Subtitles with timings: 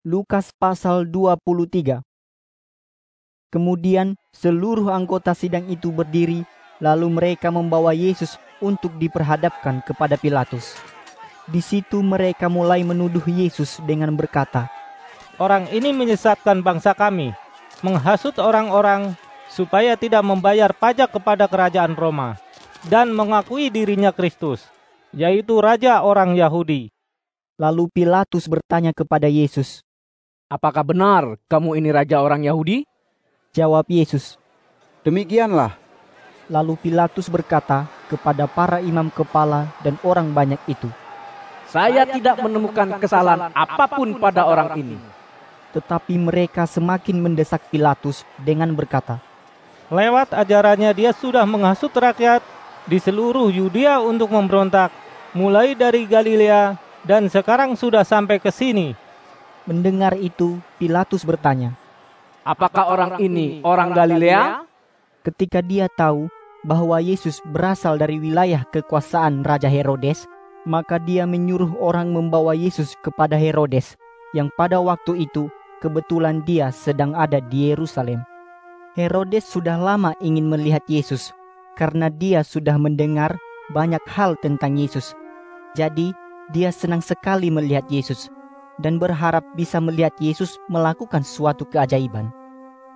[0.00, 2.00] Lukas pasal 23
[3.52, 6.48] Kemudian seluruh anggota sidang itu berdiri,
[6.80, 10.80] lalu mereka membawa Yesus untuk diperhadapkan kepada Pilatus.
[11.44, 14.72] Di situ mereka mulai menuduh Yesus dengan berkata,
[15.36, 17.36] Orang ini menyesatkan bangsa kami,
[17.84, 19.12] menghasut orang-orang
[19.52, 22.40] supaya tidak membayar pajak kepada kerajaan Roma,
[22.88, 24.64] dan mengakui dirinya Kristus,
[25.12, 26.88] yaitu Raja orang Yahudi.
[27.60, 29.84] Lalu Pilatus bertanya kepada Yesus,
[30.50, 32.82] Apakah benar kamu ini Raja orang Yahudi?
[33.54, 34.34] Jawab Yesus,
[35.06, 35.78] Demikianlah.
[36.50, 40.90] Lalu Pilatus berkata kepada para imam kepala dan orang banyak itu,
[41.70, 44.98] Saya tidak menemukan kesalahan apa pun pada orang ini.
[45.70, 49.22] Tetapi mereka semakin mendesak Pilatus dengan berkata,
[49.86, 52.42] Lewat ajarannya dia sudah menghasut rakyat
[52.90, 54.90] di seluruh Yudea untuk memberontak,
[55.30, 56.74] mulai dari Galilea
[57.06, 58.98] dan sekarang sudah sampai ke sini.
[59.70, 61.78] Mendengar itu, Pilatus bertanya,
[62.42, 64.66] Apakah orang ini orang Galilea?
[65.22, 66.26] Ketika dia tahu
[66.66, 70.26] bahwa Yesus berasal dari wilayah kekuasaan Raja Herodes,
[70.66, 73.94] maka dia menyuruh orang membawa Yesus kepada Herodes,
[74.34, 75.46] yang pada waktu itu
[75.78, 78.26] kebetulan dia sedang ada di Yerusalem.
[78.98, 81.30] Herodes sudah lama ingin melihat Yesus
[81.78, 83.38] karena dia sudah mendengar
[83.70, 85.14] banyak hal tentang Yesus.
[85.78, 86.10] Jadi,
[86.50, 88.26] dia senang sekali melihat Yesus
[88.80, 92.32] dan berharap bisa melihat Yesus melakukan suatu keajaiban.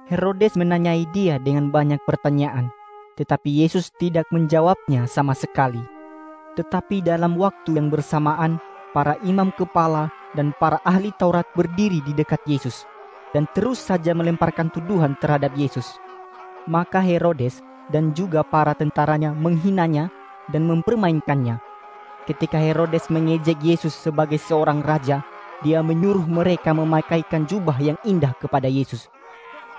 [0.08, 2.68] Herodes menanyai dia dengan banyak pertanyaan,
[3.16, 5.80] tetapi Yesus tidak menjawabnya sama sekali.
[6.56, 8.60] Tetapi dalam waktu yang bersamaan,
[8.92, 12.86] para imam kepala dan para ahli Taurat berdiri di dekat Yesus
[13.34, 15.98] dan terus saja melemparkan tuduhan terhadap Yesus.
[16.70, 17.60] Maka Herodes
[17.90, 20.08] dan juga para tentaranya menghinanya
[20.48, 21.58] dan mempermainkannya.
[22.24, 25.20] Ketika Herodes mengejek Yesus sebagai seorang raja,
[25.62, 29.06] dia menyuruh mereka memakaikan jubah yang indah kepada Yesus.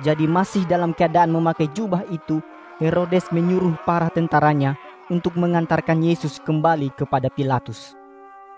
[0.05, 2.39] Jadi masih dalam keadaan memakai jubah itu,
[2.79, 4.75] Herodes menyuruh para tentaranya
[5.07, 7.95] untuk mengantarkan Yesus kembali kepada Pilatus.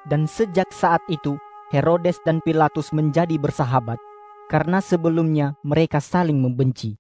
[0.07, 1.38] Dan sejak saat itu,
[1.69, 3.99] Herodes dan Pilatus menjadi bersahabat,
[4.47, 6.95] karena sebelumnya mereka saling membenci.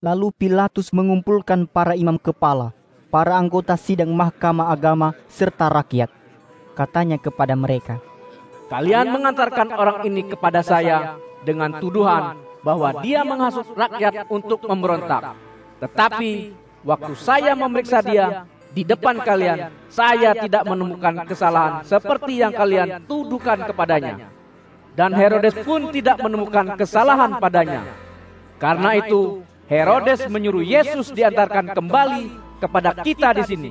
[0.00, 2.72] Lalu Pilatus mengumpulkan para imam kepala,
[3.12, 6.08] para anggota sidang mahkamah agama, serta rakyat.
[6.72, 8.00] Katanya kepada mereka,
[8.70, 15.34] Kalian mengantarkan orang ini kepada saya dengan tuduhan bahwa dia menghasut rakyat untuk memberontak.
[15.82, 16.54] Tetapi
[16.86, 23.66] waktu saya memeriksa dia di depan kalian, saya tidak menemukan kesalahan seperti yang kalian tuduhkan
[23.66, 24.30] kepadanya.
[24.94, 27.82] Dan Herodes pun tidak menemukan kesalahan padanya.
[28.62, 32.22] Karena itu, Herodes menyuruh Yesus diantarkan kembali
[32.62, 33.70] kepada kita di sini.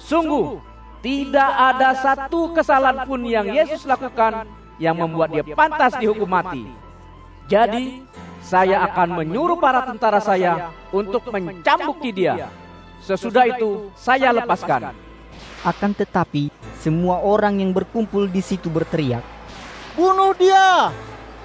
[0.00, 0.71] Sungguh,
[1.02, 4.46] tidak ada satu kesalahan pun yang Yesus lakukan
[4.78, 6.62] yang membuat dia pantas dihukum mati.
[7.50, 8.06] Jadi,
[8.38, 12.48] saya akan menyuruh para tentara saya untuk mencambuki dia.
[13.02, 14.94] Sesudah itu, saya lepaskan.
[15.66, 19.22] Akan tetapi, semua orang yang berkumpul di situ berteriak,
[19.98, 20.94] Bunuh dia!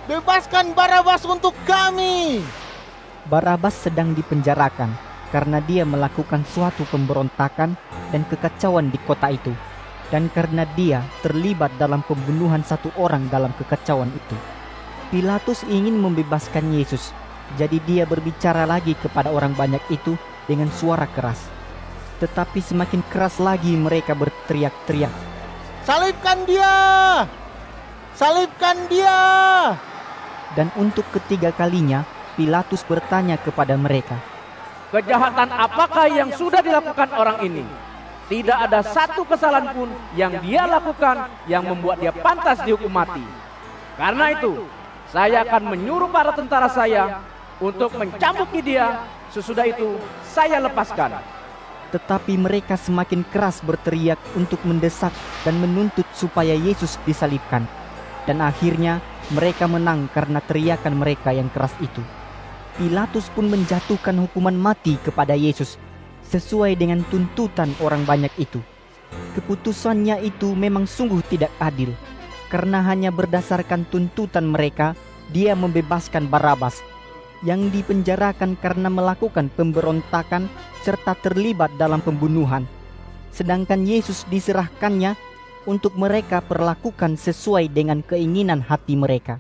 [0.08, 2.40] Bebaskan Barabas untuk kami!
[3.28, 7.76] Barabas sedang dipenjarakan karena dia melakukan suatu pemberontakan
[8.14, 9.52] dan kekacauan di kota itu,
[10.14, 14.38] dan karena dia terlibat dalam pembunuhan satu orang dalam kekacauan itu.
[15.12, 17.12] Pilatus ingin membebaskan Yesus,
[17.56, 21.40] jadi dia berbicara lagi kepada orang banyak itu dengan suara keras.
[22.20, 25.14] Tetapi semakin keras lagi mereka berteriak-teriak,
[25.88, 26.76] Salibkan dia!
[28.18, 29.16] Salibkan dia!
[30.56, 34.22] dan untuk ketiga kalinya Pilatus bertanya kepada mereka,
[34.88, 37.64] Kejahatan apakah yang sudah dilakukan orang ini?
[38.28, 43.24] Tidak ada satu kesalahan pun yang dia lakukan yang membuat dia pantas dihukum mati.
[44.00, 44.68] Karena itu,
[45.12, 47.24] saya akan menyuruh para tentara saya
[47.60, 49.04] untuk mencambuki dia.
[49.32, 51.20] Sesudah itu, saya lepaskan.
[51.92, 55.12] Tetapi mereka semakin keras berteriak untuk mendesak
[55.44, 57.64] dan menuntut supaya Yesus disalibkan.
[58.28, 59.00] Dan akhirnya
[59.32, 62.04] mereka menang karena teriakan mereka yang keras itu.
[62.78, 65.82] Pilatus pun menjatuhkan hukuman mati kepada Yesus
[66.30, 68.62] sesuai dengan tuntutan orang banyak itu.
[69.34, 71.90] Keputusannya itu memang sungguh tidak adil,
[72.54, 74.94] karena hanya berdasarkan tuntutan mereka,
[75.34, 76.86] dia membebaskan Barabas
[77.42, 80.46] yang dipenjarakan karena melakukan pemberontakan
[80.82, 82.66] serta terlibat dalam pembunuhan.
[83.34, 85.14] Sedangkan Yesus diserahkannya
[85.66, 89.38] untuk mereka perlakukan sesuai dengan keinginan hati mereka.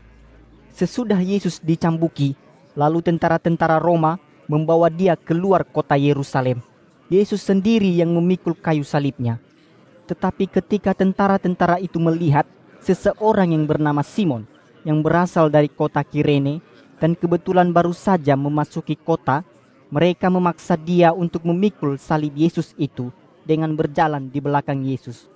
[0.77, 2.37] Sesudah Yesus dicambuki,
[2.77, 6.61] lalu tentara-tentara Roma membawa dia keluar kota Yerusalem.
[7.09, 9.41] Yesus sendiri yang memikul kayu salibnya.
[10.05, 12.45] Tetapi ketika tentara-tentara itu melihat
[12.85, 14.45] seseorang yang bernama Simon
[14.85, 16.61] yang berasal dari kota Kirene
[17.01, 19.43] dan kebetulan baru saja memasuki kota,
[19.91, 23.11] mereka memaksa dia untuk memikul salib Yesus itu
[23.43, 25.27] dengan berjalan di belakang Yesus.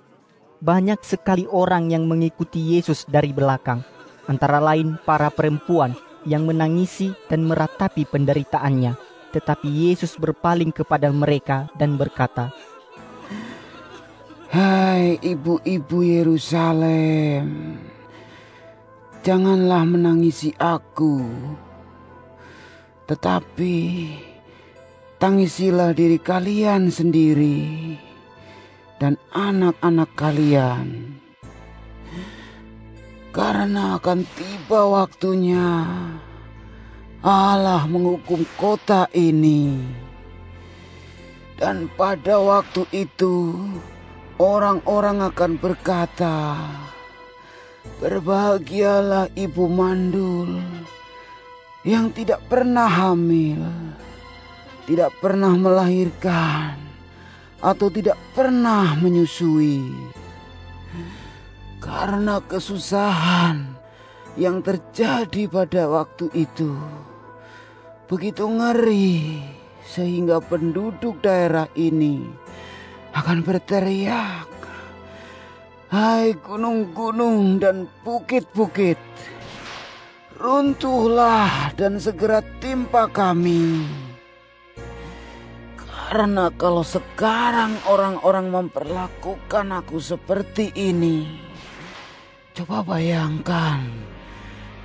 [0.62, 3.82] Banyak sekali orang yang mengikuti Yesus dari belakang,
[4.28, 5.96] antara lain para perempuan
[6.28, 8.94] yang menangisi dan meratapi penderitaannya.
[9.32, 12.52] Tetapi Yesus berpaling kepada mereka dan berkata,
[14.52, 17.80] Hai ibu-ibu Yerusalem,
[19.24, 21.24] janganlah menangisi aku,
[23.08, 23.76] tetapi
[25.16, 27.96] tangisilah diri kalian sendiri
[29.00, 31.16] dan anak-anak kalian.
[33.32, 35.88] Karena akan tiba waktunya
[37.24, 39.80] Allah menghukum kota ini.
[41.56, 43.56] Dan pada waktu itu
[44.36, 46.60] orang-orang akan berkata,
[48.02, 50.60] Berbahagialah ibu mandul
[51.88, 53.64] yang tidak pernah hamil,
[54.84, 56.76] tidak pernah melahirkan,
[57.62, 59.88] atau tidak pernah menyusui.
[61.82, 63.74] Karena kesusahan
[64.38, 66.72] yang terjadi pada waktu itu
[68.06, 69.42] begitu ngeri
[69.82, 72.22] sehingga penduduk daerah ini
[73.12, 74.46] akan berteriak,
[75.90, 78.96] "Hai gunung-gunung dan bukit-bukit,
[80.38, 83.84] runtuhlah dan segera timpa kami!"
[85.76, 91.41] Karena kalau sekarang orang-orang memperlakukan aku seperti ini,
[92.52, 93.88] coba bayangkan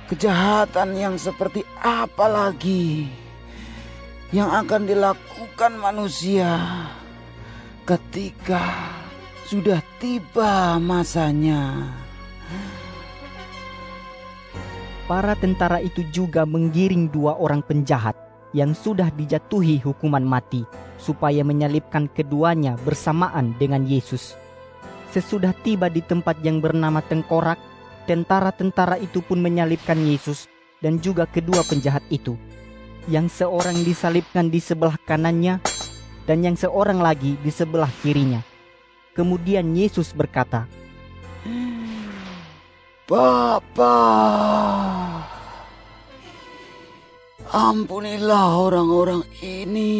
[0.08, 3.12] kejahatan yang seperti apa lagi
[4.32, 6.56] yang akan dilakukan manusia
[7.84, 8.64] ketika
[9.44, 11.92] sudah tiba masanya.
[15.08, 18.12] Para tentara itu juga menggiring dua orang penjahat
[18.52, 20.64] yang sudah dijatuhi hukuman mati
[21.00, 24.47] supaya menyalibkan keduanya bersamaan dengan Yesus.
[25.08, 27.56] Sesudah tiba di tempat yang bernama Tengkorak,
[28.04, 30.48] tentara-tentara itu pun menyalibkan Yesus
[30.84, 32.36] dan juga kedua penjahat itu.
[33.08, 35.64] Yang seorang disalibkan di sebelah kanannya
[36.28, 38.44] dan yang seorang lagi di sebelah kirinya.
[39.16, 40.68] Kemudian Yesus berkata,
[43.08, 43.96] Bapa,
[47.48, 49.96] ampunilah orang-orang ini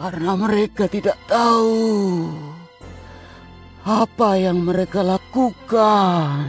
[0.00, 2.32] karena mereka tidak tahu
[3.84, 6.48] apa yang mereka lakukan.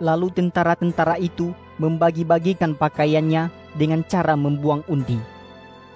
[0.00, 5.20] Lalu tentara-tentara itu membagi-bagikan pakaiannya dengan cara membuang undi.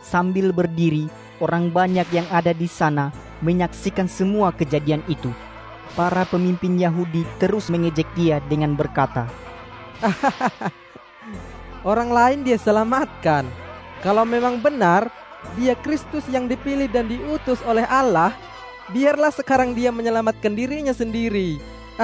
[0.04, 1.08] Sambil berdiri,
[1.40, 3.08] orang banyak yang ada di sana
[3.40, 5.32] menyaksikan semua kejadian itu.
[5.96, 9.28] Para pemimpin Yahudi terus mengejek dia dengan berkata,
[11.82, 13.61] Orang lain dia selamatkan.
[14.02, 15.06] Kalau memang benar,
[15.54, 18.34] dia Kristus yang dipilih dan diutus oleh Allah,
[18.90, 21.62] biarlah sekarang dia menyelamatkan dirinya sendiri.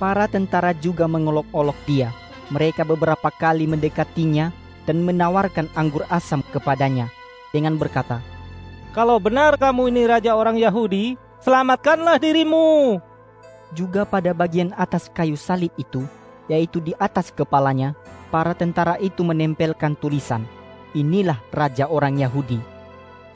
[0.00, 2.12] Para tentara juga mengolok-olok dia.
[2.52, 4.52] Mereka beberapa kali mendekatinya
[4.84, 7.08] dan menawarkan anggur asam kepadanya
[7.50, 8.20] dengan berkata,
[8.92, 13.00] Kalau benar kamu ini raja orang Yahudi, selamatkanlah dirimu.
[13.72, 16.06] Juga pada bagian atas kayu salib itu,
[16.46, 17.94] yaitu di atas kepalanya,
[18.30, 20.46] para tentara itu menempelkan tulisan,
[20.96, 22.56] Inilah raja orang Yahudi.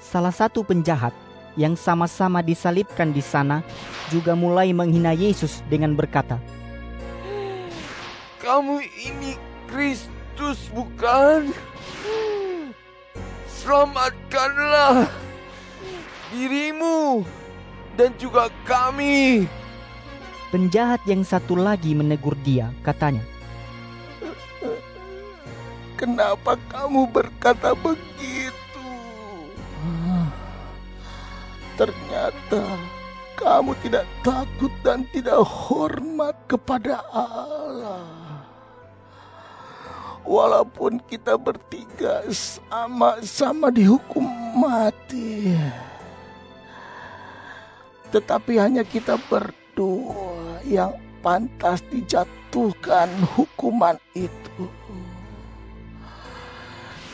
[0.01, 1.13] Salah satu penjahat
[1.61, 3.61] yang sama-sama disalibkan di sana
[4.09, 6.41] juga mulai menghina Yesus dengan berkata,
[8.41, 9.37] Kamu ini
[9.69, 11.53] Kristus bukan?
[13.61, 15.05] Selamatkanlah
[16.33, 17.29] dirimu
[18.01, 19.45] dan juga kami.
[20.51, 23.23] Penjahat yang satu lagi menegur dia, katanya,
[26.01, 28.89] Kenapa kamu berkata begitu?
[31.77, 32.65] Ternyata
[33.37, 38.09] kamu tidak takut dan tidak hormat kepada Allah.
[40.25, 44.25] Walaupun kita bertiga sama-sama dihukum
[44.57, 45.53] mati.
[48.09, 54.67] Tetapi hanya kita berdua yang pantas dijatuhkan hukuman itu.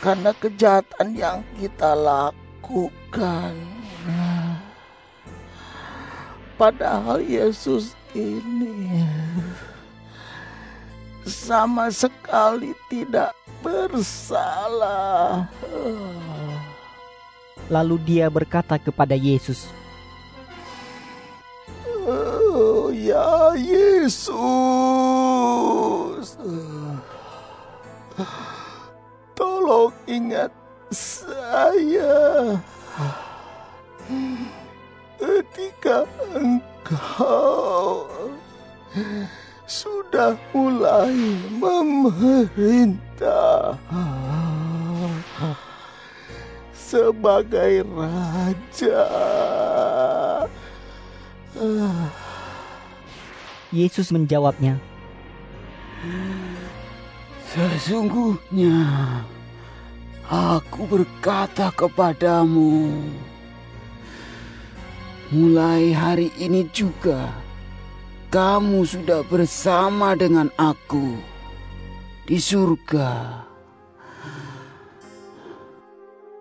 [0.00, 3.54] Karena kejahatan yang kita lakukan.
[6.56, 9.04] Padahal Yesus ini
[11.26, 15.50] sama sekali tidak bersalah.
[17.66, 19.66] Lalu dia berkata kepada Yesus,
[23.06, 24.34] ya Yesus,
[29.38, 30.50] tolong ingat
[30.90, 32.58] saya
[35.22, 36.02] ketika
[36.34, 38.10] engkau
[39.70, 41.14] sudah mulai
[41.62, 43.78] memerintah
[46.74, 49.06] sebagai raja.
[53.74, 54.78] Yesus menjawabnya,
[57.56, 58.76] Sesungguhnya
[60.28, 62.92] aku berkata kepadamu,
[65.32, 67.32] mulai hari ini juga
[68.28, 71.16] kamu sudah bersama dengan aku
[72.26, 73.40] di surga.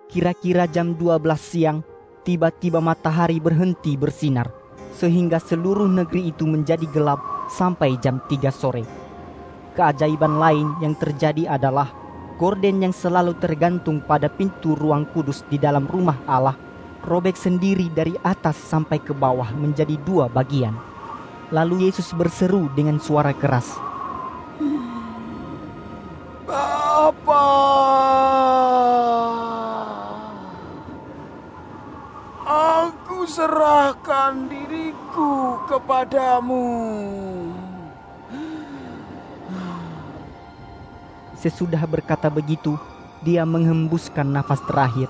[0.09, 1.79] Kira-kira jam 12 siang,
[2.25, 4.49] tiba-tiba matahari berhenti bersinar,
[4.95, 7.19] sehingga seluruh negeri itu menjadi gelap
[7.51, 8.87] sampai jam 3 sore.
[9.75, 11.91] Keajaiban lain yang terjadi adalah
[12.39, 16.55] gorden yang selalu tergantung pada pintu ruang kudus di dalam rumah Allah
[17.05, 20.73] robek sendiri dari atas sampai ke bawah menjadi dua bagian.
[21.53, 23.77] Lalu Yesus berseru dengan suara keras,
[33.45, 36.65] serahkan diriku kepadamu.
[41.37, 42.73] Sesudah berkata begitu,
[43.21, 45.05] dia menghembuskan nafas terakhir.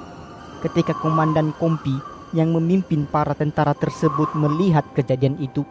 [0.60, 1.96] Ketika komandan kompi
[2.36, 5.64] yang memimpin para tentara tersebut melihat kejadian itu,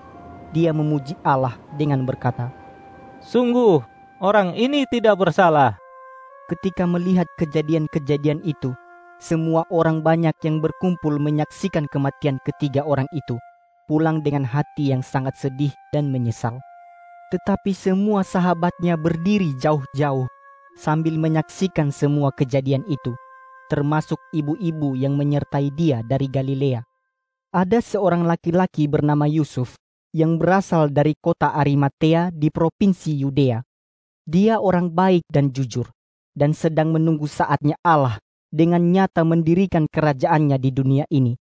[0.56, 2.48] dia memuji Allah dengan berkata,
[3.20, 3.84] Sungguh,
[4.24, 5.76] orang ini tidak bersalah.
[6.48, 8.72] Ketika melihat kejadian-kejadian itu,
[9.24, 13.40] semua orang banyak yang berkumpul menyaksikan kematian ketiga orang itu,
[13.88, 16.60] pulang dengan hati yang sangat sedih dan menyesal.
[17.32, 20.28] Tetapi semua sahabatnya berdiri jauh-jauh
[20.76, 23.16] sambil menyaksikan semua kejadian itu,
[23.72, 26.84] termasuk ibu-ibu yang menyertai dia dari Galilea.
[27.48, 29.80] Ada seorang laki-laki bernama Yusuf
[30.12, 33.64] yang berasal dari kota Arimatea di provinsi Yudea.
[34.28, 35.88] Dia orang baik dan jujur,
[36.36, 38.20] dan sedang menunggu saatnya Allah
[38.54, 41.34] dengan nyata mendirikan kerajaannya di dunia ini.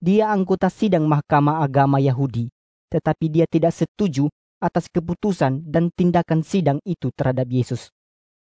[0.00, 2.48] Dia anggota sidang mahkamah agama Yahudi,
[2.88, 7.92] tetapi dia tidak setuju atas keputusan dan tindakan sidang itu terhadap Yesus.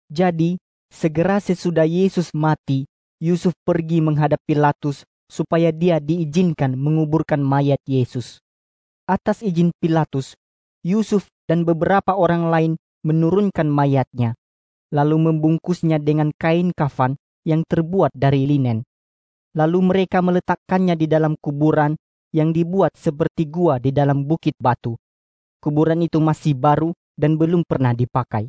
[0.08, 0.56] Jadi,
[0.88, 2.88] segera sesudah Yesus mati,
[3.20, 8.39] Yusuf pergi menghadap Pilatus supaya dia diizinkan menguburkan mayat Yesus.
[9.06, 10.39] Atas izin Pilatus,
[10.82, 14.34] Yusuf dan beberapa orang lain menurunkan mayatnya,
[14.89, 18.84] lalu membungkusnya dengan kain kafan yang terbuat dari linen.
[19.58, 21.98] Lalu mereka meletakkannya di dalam kuburan
[22.29, 24.93] yang dibuat seperti gua di dalam bukit batu.
[25.60, 28.48] Kuburan itu masih baru dan belum pernah dipakai.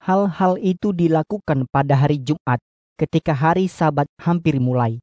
[0.00, 2.62] Hal-hal itu dilakukan pada hari Jumat
[2.96, 5.00] ketika hari Sabat hampir mulai.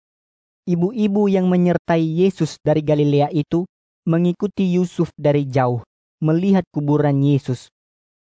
[0.65, 3.69] Ibu-ibu yang menyertai Yesus dari Galilea itu
[4.07, 5.83] mengikuti Yusuf dari jauh,
[6.24, 7.69] melihat kuburan Yesus,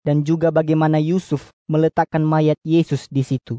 [0.04, 3.58] dan juga bagaimana Yusuf meletakkan mayat Yesus di situ.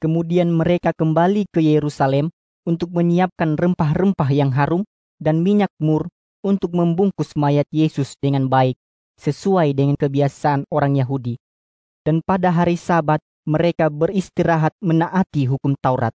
[0.00, 2.32] Kemudian mereka kembali ke Yerusalem
[2.64, 4.88] untuk menyiapkan rempah-rempah yang harum
[5.20, 6.08] dan minyak mur
[6.40, 8.80] untuk membungkus mayat Yesus dengan baik,
[9.20, 11.36] sesuai dengan kebiasaan orang Yahudi.
[12.00, 16.16] Dan pada hari Sabat, mereka beristirahat menaati hukum Taurat.